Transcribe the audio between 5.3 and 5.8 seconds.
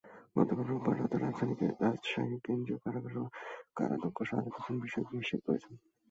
করেছেন।